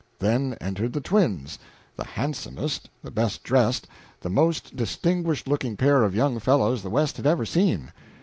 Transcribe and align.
Then 0.17 0.55
entered 0.59 0.93
the 0.93 0.99
twins 0.99 1.59
the 1.95 2.03
handsomest, 2.03 2.89
the 3.03 3.11
best 3.11 3.43
dressed, 3.43 3.87
the 4.21 4.31
most 4.31 4.75
distinguished 4.75 5.47
looking 5.47 5.77
pair 5.77 6.01
of 6.01 6.15
young 6.15 6.39
fellows 6.39 6.81
the 6.81 6.89
West 6.89 7.17
had 7.17 7.27
ever 7.27 7.45
seen. 7.45 7.91